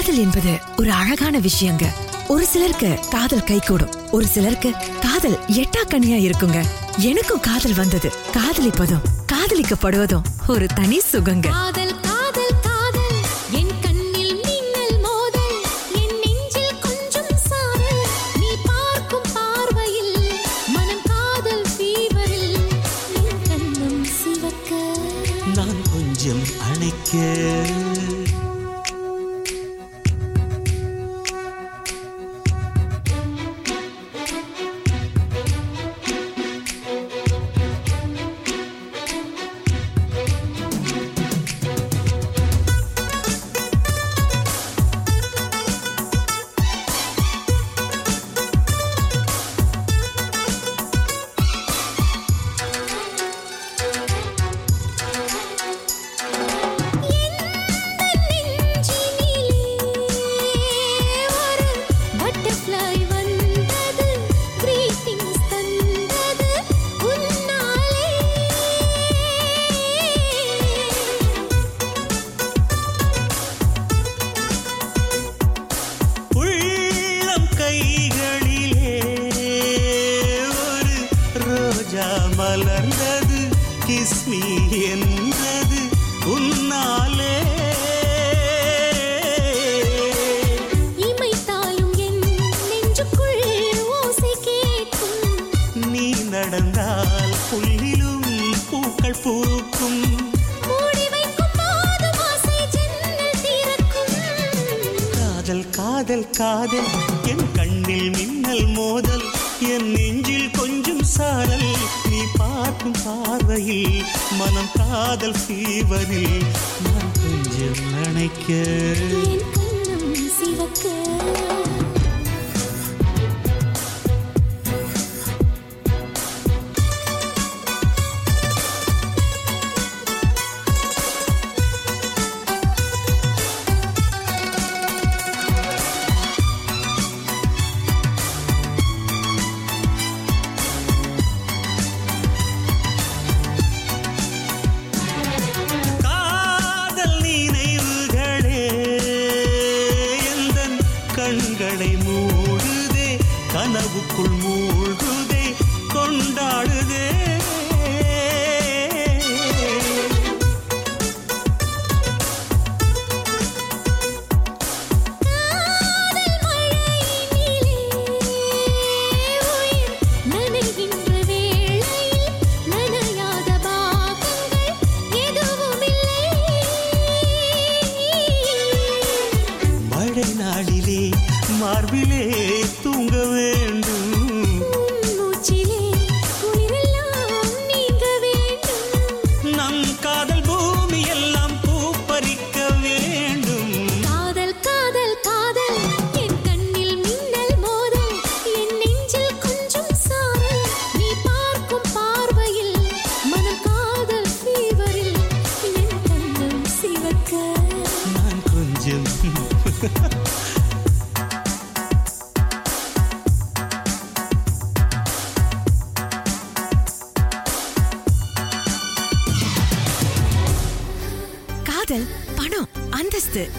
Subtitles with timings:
[0.00, 1.86] காதல் என்பது ஒரு அழகான விஷயங்க.
[2.28, 4.10] ஒரு சிலருக்கு காதல் கைகூடும்.
[4.10, 6.64] ஒரு சிலருக்கு காதல் எட்டா கனியா இருக்குங்க.
[6.98, 8.12] எனக்கும் காதல் வந்தது.
[8.32, 9.02] காதலிப்பதும்
[9.32, 11.50] காதலிக்கப்படுவதும் ஒரு தனி சுகங்க.
[11.50, 11.99] காதல்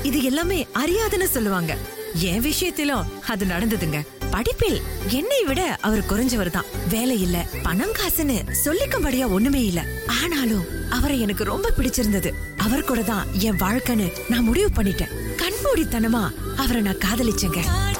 [0.04, 1.78] இது எல்லாமே அறியாதுன்னு சொல்லுவாங்க.
[2.14, 4.00] என் விஷயத்திலும் அது நடந்ததுங்க.
[4.32, 9.84] படிப்பில் என்னை விட அவர் குறைஞ்சவர் தான் வேலை இல்ல பணம் காசுன்னு சொல்லிக்கும்படியா ஒண்ணுமே இல்ல.
[10.22, 12.32] ஆனாலும் அவரை எனக்கு ரொம்ப பிடிச்சிருந்தது.
[12.58, 15.14] அவர் கூட தான் என் வாழ்க்கைன்னு நான் முடிவு பண்ணிட்டேன்.
[15.38, 16.24] கண்மூடித்தனமா
[16.56, 17.91] அவரை நான் காதலிச்சேங்க.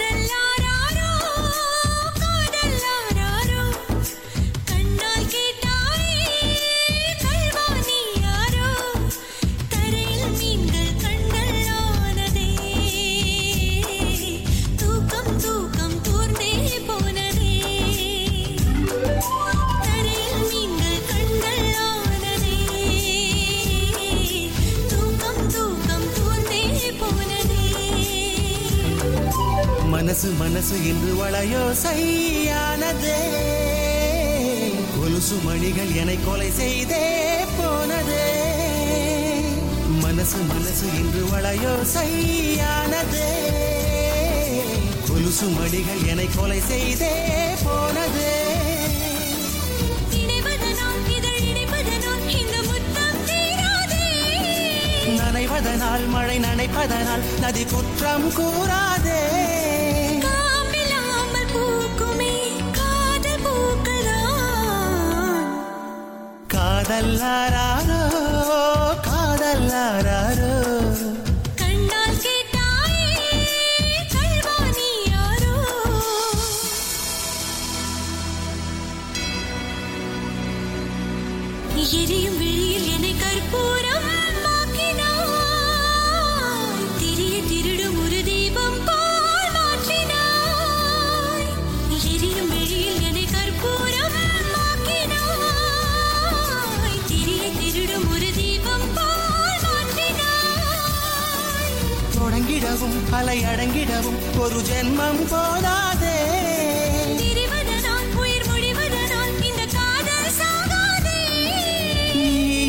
[29.92, 33.18] மனசு மனசு என்று வளையோ செய்யானதே.
[35.00, 37.04] கொலுசு மணிகள் என்னை கொலை செய்தே
[37.58, 38.28] போனதே.
[40.04, 43.30] மனசு மனசு என்று வளையோ செய்யானதே.
[45.08, 47.14] கொலுசு மணிகள் என்னை கொலை செய்தே
[47.66, 48.34] போனதே.
[50.22, 54.08] இணைவதனால் இதழ் இணைப்பதனால் இந்த முத்தம் தீராதே.
[55.18, 59.41] நனைவ நினைப்பதனால் மழை நனைப்பதனால் நதி குற்றம் கூறாதே.
[66.91, 67.99] காதல்லாரோ
[69.07, 70.50] காதல்லாரோ
[103.22, 106.18] அலை அடங்கிடவும் ஒரு ஜென்மம் போதாதே.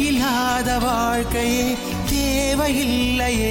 [0.07, 1.77] இல்லாத வாழ்க்கையே
[2.11, 3.51] தேவையில்லையே.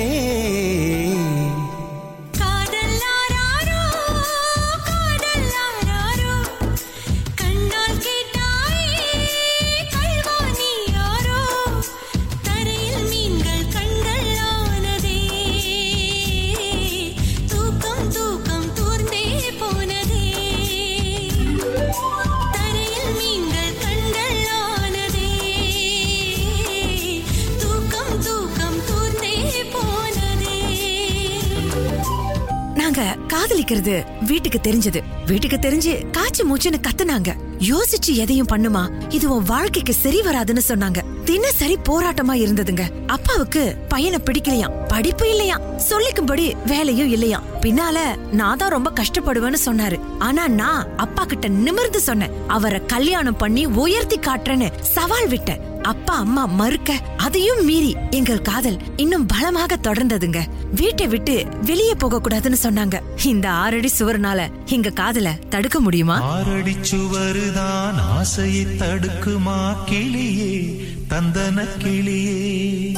[33.51, 34.05] காதலிக்கிறது.
[34.25, 35.01] வீட்டுக்கு தெரிஞ்சது.
[35.25, 37.33] வீட்டுக்கு தெரிஞ்சு காய்ச்சி மூச்சுன்னு கத்துனாங்க.
[37.59, 38.89] யோசிச்சு எதையும் பண்ணுமா?
[39.09, 40.97] இது உன் வாழ்க்கைக்கு சரி வராதுன்னு சொன்னாங்க.
[41.25, 42.89] தினசரி போராட்டமா இருந்ததுங்க.
[43.07, 44.71] அப்பாவுக்கு பையனை பிடிக்கலையாம்.
[44.87, 45.61] படிப்பு இல்லையாம்.
[45.89, 47.43] சொல்லிக்கும்படி வேலையும் இல்லையாம்.
[47.61, 49.99] பின்னால நான் தான் ரொம்ப கஷ்டப்படுவேன்னு சொன்னாரு.
[50.19, 52.31] ஆனா நான் அப்பா கிட்ட நிமிர்ந்து சொன்னேன்.
[52.47, 55.70] அவரை கல்யாணம் பண்ணி உயர்த்தி காட்டுறேன்னு சவால் விட்டேன்.
[55.81, 60.45] அப்பா அம்மா மறுக்க அதையும் மீறி எங்கள் காதல் இன்னும் பலமாக தொடர்ந்ததுங்க.
[60.75, 62.99] வீட்டை விட்டு வெளியே போக கூடாதுன்னு சொன்னாங்க.
[63.25, 66.21] இந்த ஆறடி சுவர்னால எங்க காதல தடுக்க முடியுமா?
[66.21, 72.95] ஆறடி சுவருதான் ஆசையை தடுக்குமா கிளியே தந்தன கிளியே.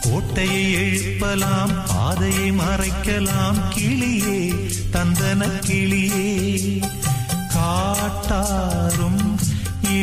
[0.00, 6.88] கோட்டையை எழுப்பலாம் பாதையை மறைக்கலாம் கிளியே தந்தன கிளியே.
[7.54, 9.29] காட்டாரும்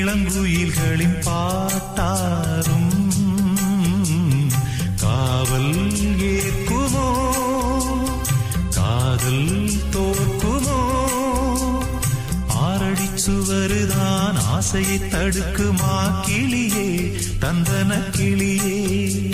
[0.04, 2.96] இளங்குயில்களின் பாட்டாரும்
[4.96, 7.34] காவல் ஏற்குமோ?
[8.70, 11.06] காதல் தோற்குமோ?
[12.48, 17.20] ஆறடி சுவருதான் ஆசையை தடுக்குமா கிளியே?
[17.40, 19.34] தந்தன கிளியே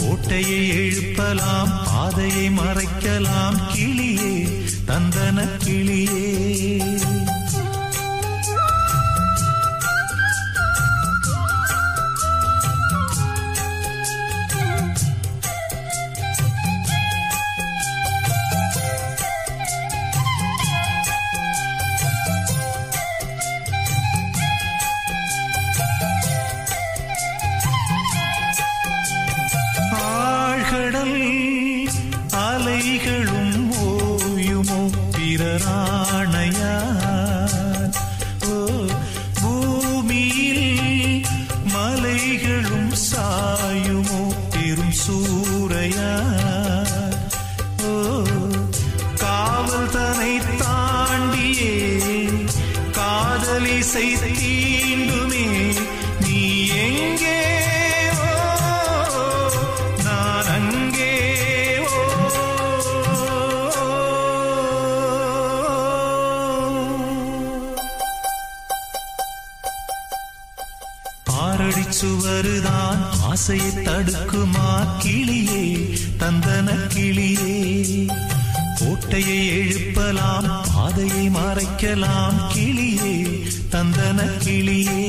[0.00, 6.52] கோட்டையை எழுப்பலாம் பாதையை மறைக்கலாம் கிளியே தந்தன கிளியே.
[79.06, 83.16] கோட்டையை எழுப்பலாம் பாதையை மறைக்கலாம் கிளியே
[83.72, 85.04] தந்தன கிளியே.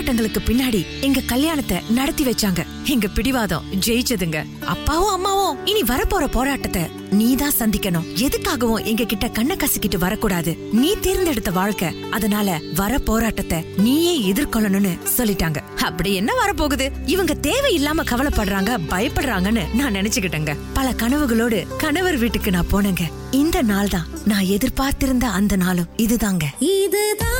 [0.00, 2.60] போராட்டங்களுக்கு பின்னாடி எங்க கல்யாணத்தை நடத்தி வச்சாங்க.
[2.84, 4.38] எங்க பிடிவாதம் ஜெயிச்சதுங்க.
[4.64, 8.06] அப்பாவும் அம்மாவும் இனி வரப்போற போராட்டத்தை நீதான் சந்திக்கணும்.
[8.26, 10.52] எதுக்காகவும் எங்க கிட்ட கண்ண கசிக்கிட்டு வரக்கூடாது.
[10.72, 15.60] நீ தேர்ந்தெடுத்த வாழ்க்கை அதனால வர போராட்டத்தை நீயே எதிர்கொள்ளணும்னு சொல்லிட்டாங்க.
[15.88, 16.86] அப்படி என்ன வரப்போகுது?
[17.06, 20.54] இவங்க தேவையில்லாம கவலைப்படுறாங்க பயப்படுறாங்கன்னு நான் நினைச்சுக்கிட்டேங்க.
[20.72, 23.06] பல கனவுகளோடு கணவர் வீட்டுக்கு நான் போனேங்க.
[23.42, 26.46] இந்த நாள் தான் நான் எதிர்பார்த்திருந்த அந்த நாளும் இதுதாங்க.
[26.76, 27.39] இதுதான்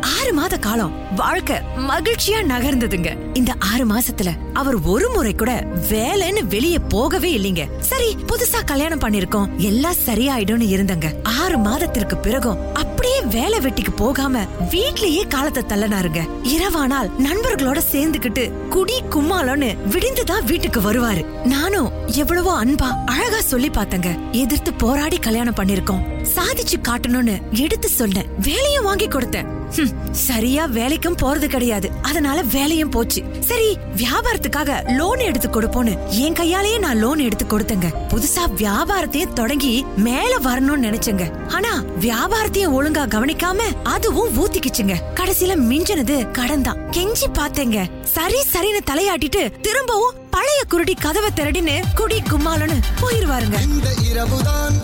[0.00, 3.34] ஆறு மாத காலம் வாழ்க்கை மகிழ்ச்சியா நகர்ந்ததுங்க.
[3.34, 7.68] இந்த ஆறு மாசத்துல அவர் ஒரு முறை கூட வேலைன்னு வெளியே போகவே இல்லைங்க.
[7.80, 9.56] சரி புதுசா கல்யாணம் பண்ணிருக்கோம்.
[9.56, 11.14] எல்லாம் சரியாயிடும்னு இருந்தங்க.
[11.22, 16.22] ஆறு மாதத்திற்கு பிறகும் அப்படியே வேலை வெட்டிக்கு போகாம வீட்லயே காலத்தை தள்ளனாருங்க.
[16.42, 21.24] இரவானால் நண்பர்களோட சேர்ந்துகிட்டு குடி கும்மாலோன்னு விடிந்துதான் வீட்டுக்கு வருவாரு.
[21.44, 24.32] நானும் எவ்வளவோ அன்பா அழகா சொல்லி பார்த்தங்க.
[24.32, 26.04] எதிர்த்து போராடி கல்யாணம் பண்ணிருக்கோம்.
[26.34, 29.64] சாதிச்சு காட்டணும்னு எடுத்து சொன்னேன் வேலையும் வாங்கி கொடுத்தேன்.
[30.10, 31.90] சரியா வேலைக்கும் போறது கிடையாது.
[32.02, 33.22] அதனால வேலையும் போச்சு.
[33.40, 37.90] சரி வியாபாரத்துக்காக லோன் எடுத்து கொடுப்போன்னு என் கையாலேயே நான் லோன் எடுத்து கொடுத்தேங்க.
[38.08, 41.48] புதுசா வியாபாரத்தையும் தொடங்கி மேல வரணும்னு நினைச்சேங்க.
[41.48, 44.96] ஆனா வியாபாரத்தையும் ஒழுங்கா கவனிக்காம அதுவும் ஊத்திக்கிச்சுங்க.
[45.14, 47.90] கடைசியில மிஞ்சினது கடன் தான் கெஞ்சி பார்த்தேங்க.
[48.02, 53.60] சரி சரின்னு தலையாட்டிட்டு திரும்பவும் பழைய குருடி கதவை திரடின்னு குடி கும்மாலன்னு போயிருவாருங்க.
[53.62, 54.80] இந்த இரவுதான்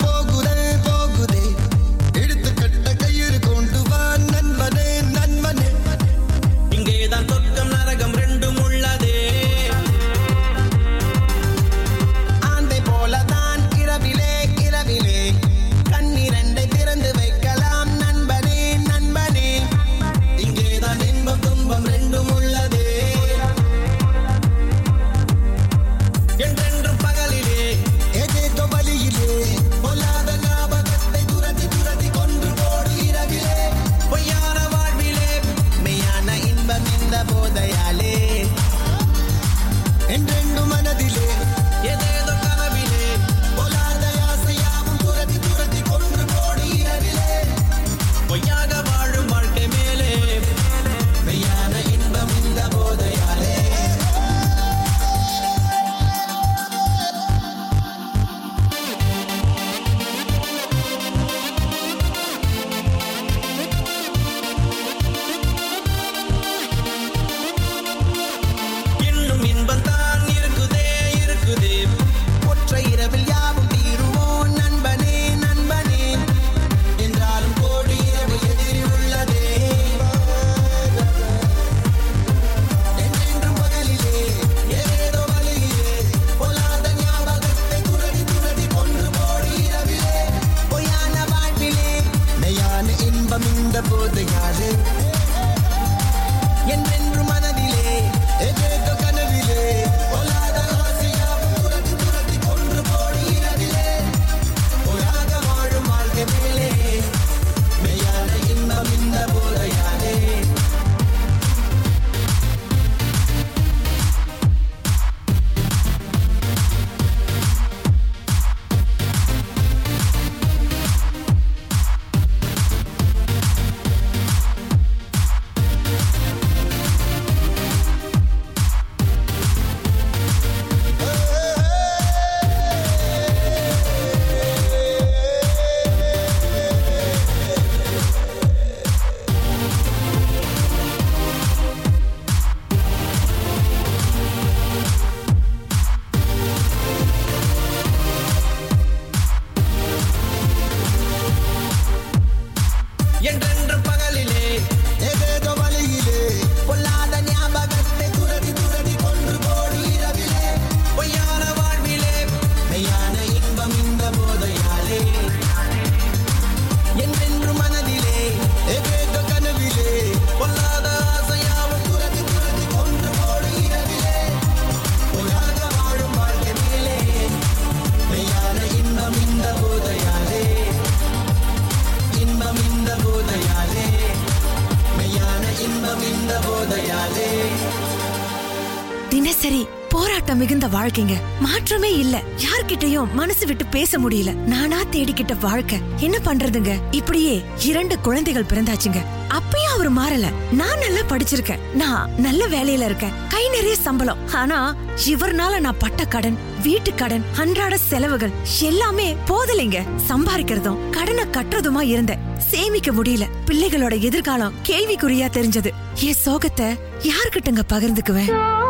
[192.83, 194.33] யார்கிட்டயும் மனசு விட்டு பேச முடியல.
[194.33, 195.81] நானா தேடிக்கிட்ட வாழ்க்கை.
[195.97, 196.75] என்ன பண்றதுங்க?
[196.91, 199.05] இப்படியே இரண்டு குழந்தைகள் பிறந்தாச்சுங்க.
[199.29, 200.25] அப்பயும் அவர் மாறல.
[200.51, 201.59] நான் நல்லா படிச்சிருக்கேன்.
[201.73, 203.11] நான் நல்ல வேலையில இருக்கேன்.
[203.29, 204.17] கை நிறைய சம்பளம்.
[204.33, 209.87] ஆனா இவர்னால நான் பட்ட கடன் வீட்டு கடன் அன்றாட செலவுகள் எல்லாமே போதலைங்க.
[210.09, 212.19] சம்பாதிக்கிறதும் கடனை கட்டுறதுமா இருந்தேன்.
[212.37, 213.27] சேமிக்க முடியல.
[213.45, 215.71] பிள்ளைகளோட எதிர்காலம் கேள்விக்குறியா தெரிஞ்சது.
[215.95, 218.61] என் சோகத்தை யார்கிட்டங்க பகிர்ந்துக்குவேன்?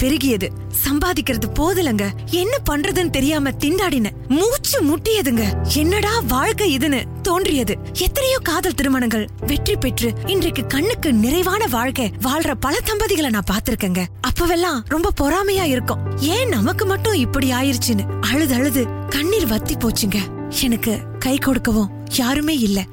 [0.00, 0.48] பெருகியது.
[0.84, 2.10] சம்பாதிக்கிறது போதலங்க.
[2.24, 4.10] என்ன பண்றதுன்னு தெரியாம திண்டாடின.
[4.28, 5.42] மூச்சு முட்டியதுங்க.
[5.74, 7.76] என்னடா வாழ்க்கை இதுன்னு தோன்றியது.
[7.98, 14.80] எத்தனையோ காதல் திருமணங்கள் வெற்றி பெற்று இன்றைக்கு கண்ணுக்கு நிறைவான வாழ்க்கை வாழ்ற பல தம்பதிகளை நான் பாத்திருக்கேங்க அப்பவெல்லாம்
[14.86, 16.18] ரொம்ப பொறாமையா இருக்கும்.
[16.20, 20.18] ஏன் நமக்கு மட்டும் இப்படி ஆயிருச்சுன்னு அழுது அழுது கண்ணீர் வத்தி போச்சுங்க.
[20.62, 22.84] எனக்கு கை கொடுக்கவும் யாருமே இல்ல.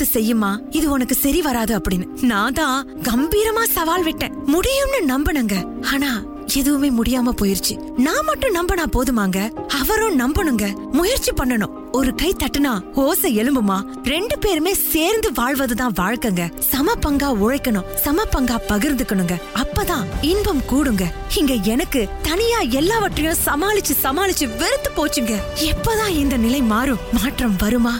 [0.00, 0.58] பார்த்து செய்யுமா?
[0.70, 2.06] இது உனக்கு சரி வராது அப்படின்னு.
[2.20, 4.32] நான் தான் கம்பீரமா சவால் விட்டேன்.
[4.54, 5.84] முடியும்னு நம்பினங்க.
[5.84, 6.22] ஆனா
[6.54, 7.90] எதுவுமே முடியாம போயிருச்சு.
[7.96, 9.50] நான் மட்டும் நம்பினா போதுமாங்க?
[9.66, 11.78] அவரும் நம்பணுங்க முயற்சி பண்ணணும்.
[11.92, 16.58] ஒரு கை தட்டுனா ஓசை எலும்புமா ரெண்டு பேருமே சேர்ந்து வாழ்வதுதான் வாழ்க்கைங்க.
[16.58, 17.94] சம பங்கா உழைக்கணும்.
[17.94, 19.36] சம பங்கா பகிர்ந்துக்கணுங்க.
[19.54, 21.02] அப்பதான் இன்பம் கூடுங்க.
[21.34, 25.38] இங்க எனக்கு தனியா எல்லாவற்றையும் சமாளிச்சு சமாளிச்சு வெறுத்து போச்சுங்க.
[25.60, 26.98] எப்பதான் இந்த நிலை மாறும்?
[27.12, 27.98] மாற்றம் வருமா?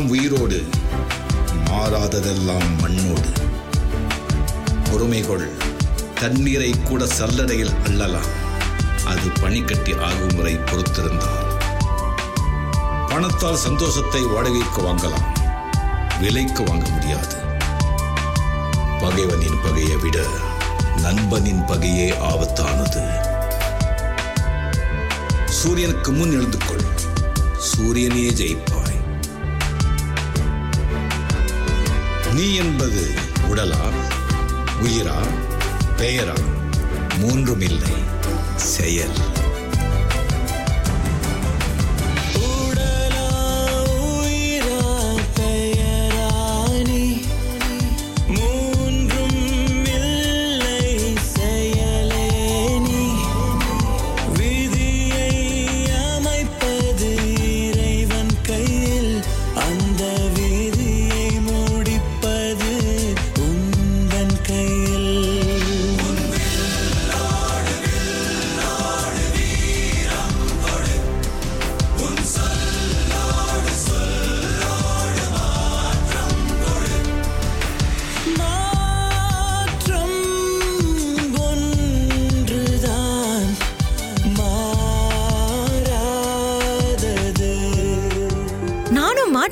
[0.00, 0.68] எல்லாம் உயிரோடு
[1.64, 3.30] மாறாததெல்லாம் மண்ணோடு.
[4.90, 5.50] பொறுமை கொள்
[6.14, 8.30] தண்ணீரை கூட சல்லடையில் அள்ளலாம்.
[9.06, 11.46] அது பனிக்கட்டி ஆகும் வரை பொறுத்திருந்தால்.
[13.08, 15.26] பணத்தால் சந்தோஷத்தை வாடகைக்கு வாங்கலாம்.
[16.20, 17.36] விலைக்கு வாங்க முடியாது.
[19.00, 20.18] பகைவனின் பகையை விட
[20.96, 23.04] நண்பனின் பகையே ஆபத்தானது.
[25.48, 26.84] சூரியனுக்கு முன் எழுந்து கொள்.
[27.58, 28.79] சூரியனே ஜெயிப்பான்.
[32.34, 33.02] நீ என்பது
[33.48, 33.84] உடலா
[34.80, 35.18] உயிரா
[35.96, 36.36] பெயரா
[37.18, 37.94] மூன்றும் இல்லை
[38.72, 39.16] செயல்.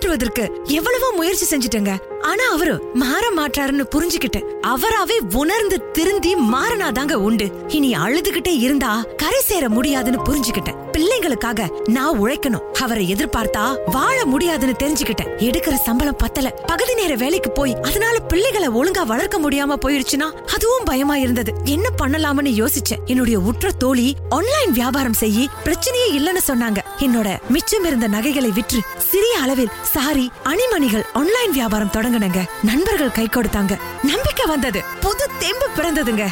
[0.08, 0.44] மாற்றுவதற்கு
[0.76, 1.92] எவ்வளவோ முயற்சி செஞ்சுட்டேங்க.
[2.28, 4.40] ஆனா அவரு மாற மாட்டாருன்னு புரிஞ்சுக்கிட்டு
[4.72, 7.46] அவராவே உணர்ந்து திருந்தி மாறினாதாங்க உண்டு.
[7.68, 8.92] இனி அழுதுகிட்டே இருந்தா
[9.22, 10.80] கரை சேர முடியாதுன்னு புரிஞ்சுக்கிட்டேன்.
[10.98, 12.62] பிள்ளைங்களுக்காக நான் உழைக்கணும்.
[12.80, 15.30] அவரை எதிர்பார்த்தா வாழ முடியாதுன்னு தெரிஞ்சுக்கிட்டேன்.
[15.36, 16.50] எடுக்கிற சம்பளம் பத்தல.
[16.50, 21.52] பகுதி நேர வேலைக்கு போய் அதனால பிள்ளைகளை ஒழுங்கா வளர்க்க முடியாம போயிருச்சுன்னா அதுவும் பயமா இருந்தது.
[21.64, 23.04] என்ன பண்ணலாம்னு யோசிச்சேன்.
[23.04, 26.78] என்னுடைய உற்ற தோழி ஆன்லைன் வியாபாரம் செய்யி பிரச்சனையே இல்லைன்னு சொன்னாங்க.
[26.98, 32.44] என்னோட மிச்சம் இருந்த நகைகளை விற்று சிறிய அளவில் சாரி அணிமணிகள் ஆன்லைன் வியாபாரம் தொடங்கினங்க.
[32.62, 33.78] நண்பர்கள் கை கொடுத்தாங்க.
[34.02, 34.82] நம்பிக்கை வந்தது.
[35.00, 36.26] புது தெம்பு பிறந்ததுங்க.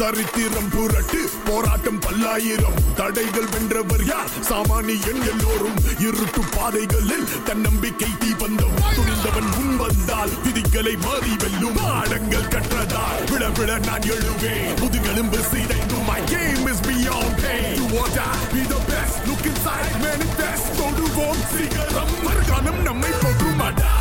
[0.00, 2.72] சரித்திரம் புரட்டு போராட்டம் பல்லாயிரம்.
[2.96, 4.28] தடைகள் வென்றவர் யார்?
[4.48, 8.76] சாமானியன் எல்லோரும் இருட்டு பாதைகளில் தன்னம்பிக்கை தீபந்தம்.
[8.96, 11.78] துணிந்தவன் முன் வந்தால் விதிகளை மாறி வெல்லும்.
[11.84, 14.80] ஆழங்கள் கற்றதால் விழ விழ நான் எழுவேன்.
[14.80, 17.74] முதுகெலும்பு சிதைந்து my game is beyond pain.
[17.74, 19.16] You want to be the best.
[19.26, 20.76] Look inside manifest.
[20.76, 22.22] தொடுவோம் சிகரம்.
[22.22, 23.99] மறுகாலம் நம்மை போற்றுமாடா.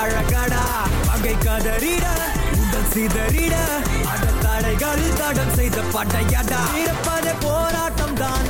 [0.00, 0.62] அழகடா
[1.06, 2.06] பகை கதறிட
[2.54, 3.54] உடல் சிதறிட
[4.64, 4.84] அட
[5.18, 8.46] தடம் செய்த படையடா இருப்பதே போராட்டம் தான்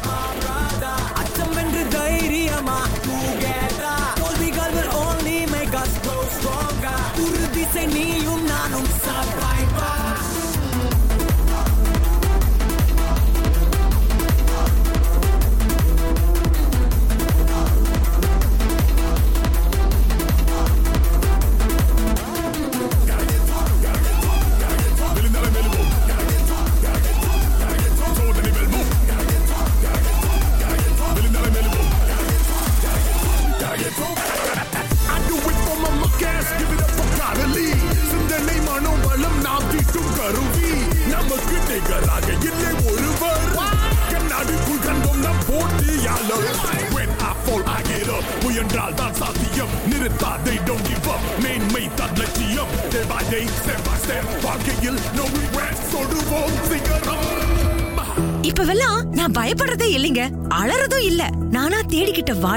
[1.20, 3.96] அச்சம் என்று தைரியமா together.
[4.20, 6.96] தோல்விகள் will only make us grow stronger.
[7.24, 9.53] உறுதி மீசை நீயும் நானும் சாப்பாய்ப்பா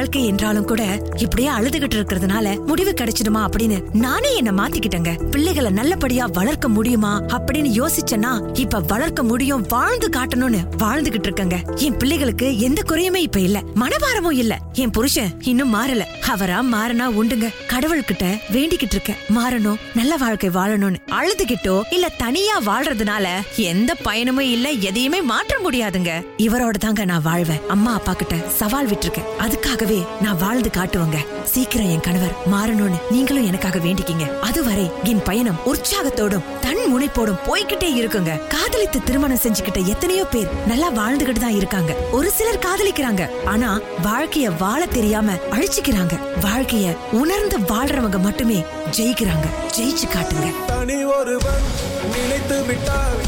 [0.08, 5.30] வாழ்க்கை என்றாலும் கூட இப்படியே அழுதுகிட்டு இருக்கிறதுனால முடிவு கிடைச்சிடுமா அப்படின்னு நானே என்ன மாத்திக்கிட்டேங்க.
[5.30, 11.76] பிள்ளைகளை நல்லபடியா வளர்க்க முடியுமா அப்படின்னு யோசிச்சேன்னா இப்ப வளர்க்க முடியும் வாழ்ந்து காட்டணும்னு வாழ்ந்துகிட்டு இருக்கேங்க.
[11.76, 13.64] என் பிள்ளைகளுக்கு எந்த குறையுமே இப்ப இல்ல.
[13.76, 14.58] மனபாரமும் இல்ல.
[14.74, 16.04] என் புருஷன் இன்னும் மாறல.
[16.28, 17.50] அவரா மாறினா உண்டுங்க.
[17.68, 19.16] கடவுள்கிட்ட வேண்டிக்கிட்டு இருக்கேன்.
[19.36, 20.96] மாறணும் நல்ல வாழ்க்கை வாழணும்னு.
[21.06, 26.26] அழுதுகிட்டோ இல்ல தனியா வாழ்றதுனால எந்த பயனுமே இல்ல எதையுமே மாற்ற முடியாதுங்க.
[26.38, 27.60] இவரோட தாங்க நான் வாழ்வேன்.
[27.68, 29.26] அம்மா அப்பா கிட்ட சவால் விட்டுருக்கேன்.
[29.40, 31.20] அதுக்காகவே நான் வாழ்ந்து காட்டுவேங்க.
[31.44, 34.40] சீக்கிரம் என் கணவர் மாறணும்னு நீங்களும் எனக்காக வேண்டிக்கிங்க.
[34.40, 38.48] அதுவரை என் பயணம் உற்சாகத்தோடும் தன் முனைப்போடும் போய்கிட்டே இருக்குங்க.
[38.48, 41.94] காதலித்து திருமணம் செஞ்சுக்கிட்ட எத்தனையோ பேர் நல்லா வாழ்ந்துகிட்டு தான் இருக்காங்க.
[42.12, 43.26] ஒரு சிலர் காதலிக்கிறாங்க.
[43.46, 46.16] ஆனா வாழ்க்கைய வாழ தெரியாம அழிச்சுக்கிறாங்க.
[46.42, 48.60] வாழ்க்கைய உணர்ந்து வாழ்றவங்க மட்டுமே
[48.98, 49.48] ஜெயிக்கிறாங்க.
[49.78, 50.50] ஜெயிச்சு காட்டுங்க.
[50.68, 51.66] தனி ஒருவன்
[52.14, 53.20] நினைத்து விட்டால்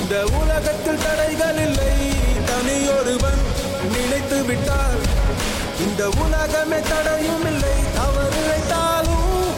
[0.00, 1.92] இந்த உலகத்தில் தடைகள் இல்லை.
[2.50, 3.40] தனி ஒருவன்
[3.94, 5.01] நினைத்து விட்டால்
[5.86, 7.76] இந்த உலகமே தடையும் இல்லை.
[7.94, 9.54] தவறு இழைத்தாலும்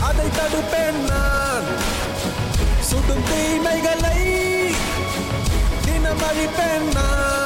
[0.00, 1.68] அதை தடுப்பேன் நான்.
[2.80, 4.18] சுடும் தீமைகளை
[5.84, 7.41] தினம் அழிப்பேன் நான்.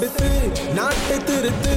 [0.00, 0.30] சாட்டை
[0.74, 1.76] நாட்டை திருத்து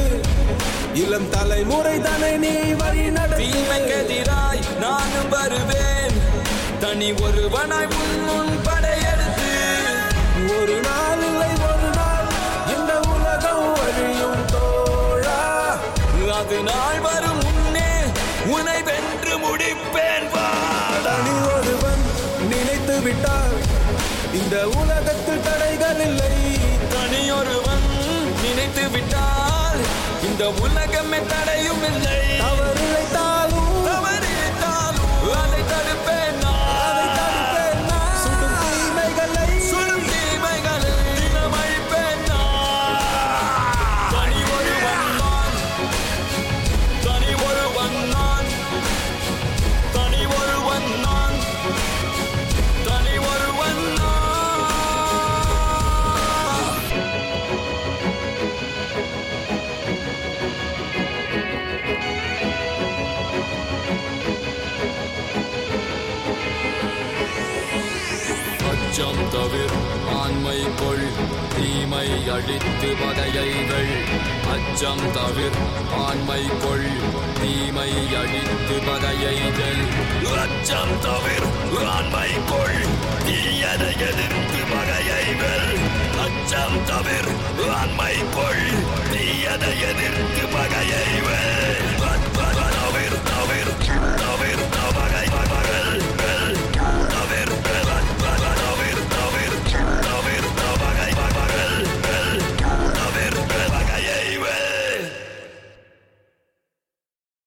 [0.94, 3.46] இளம் தலைமுறை தானே நீ வழி நடத்தி.
[3.46, 6.18] தீமைக்கெதிராய் நானும் வருவேன்.
[6.80, 7.90] தனி ஒருவனாய்
[8.28, 8.49] முன்
[30.58, 32.29] உலகமே தடையும் இல்லை.